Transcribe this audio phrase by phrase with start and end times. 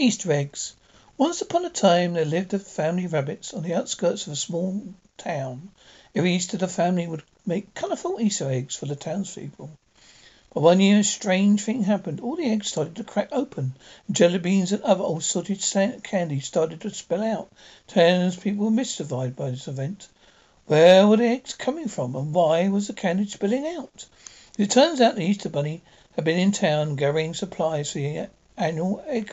[0.00, 0.76] Easter eggs.
[1.16, 4.36] Once upon a time there lived a family of rabbits on the outskirts of a
[4.36, 4.80] small
[5.16, 5.72] town.
[6.14, 9.70] Every Easter the family would make colourful Easter eggs for the townspeople.
[10.54, 12.20] But one year a strange thing happened.
[12.20, 13.74] All the eggs started to crack open,
[14.06, 15.60] and jelly beans and other old salted
[16.04, 17.50] candy started to spill out.
[17.88, 20.06] Townspeople were mystified by this event.
[20.66, 24.06] Where were the eggs coming from, and why was the candy spilling out?
[24.56, 25.82] It turns out the Easter Bunny
[26.14, 29.32] had been in town gathering supplies for the annual egg.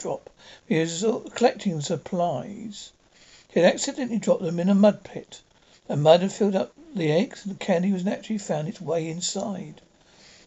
[0.00, 0.30] Drop.
[0.68, 1.04] He was
[1.34, 2.92] collecting supplies.
[3.52, 5.40] He had accidentally dropped them in a mud pit.
[5.88, 9.08] The mud had filled up the eggs, and the candy was naturally found its way
[9.10, 9.80] inside.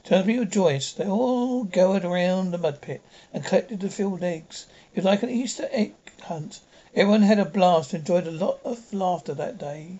[0.05, 0.95] Townspeople rejoiced.
[0.95, 3.01] They all gathered around the mud pit
[3.33, 4.67] and collected the filled eggs.
[4.93, 6.61] It was like an Easter egg hunt.
[6.95, 9.99] Everyone had a blast and enjoyed a lot of laughter that day.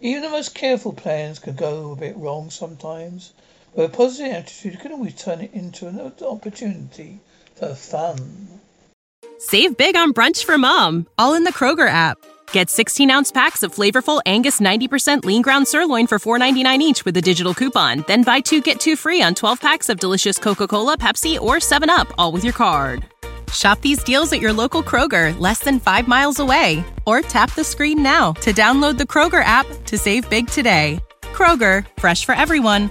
[0.00, 3.32] Even the most careful plans can go a bit wrong sometimes.
[3.74, 7.20] With a positive attitude, you can always turn it into an opportunity
[7.56, 8.60] for fun.
[9.38, 12.16] Save big on brunch for mom, all in the Kroger app.
[12.52, 17.16] Get 16 ounce packs of flavorful Angus 90% lean ground sirloin for $4.99 each with
[17.16, 18.04] a digital coupon.
[18.06, 21.56] Then buy two get two free on 12 packs of delicious Coca Cola, Pepsi, or
[21.56, 23.04] 7UP, all with your card.
[23.52, 26.84] Shop these deals at your local Kroger, less than five miles away.
[27.06, 31.00] Or tap the screen now to download the Kroger app to save big today.
[31.22, 32.90] Kroger, fresh for everyone.